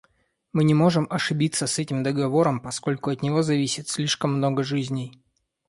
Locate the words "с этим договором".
1.67-2.59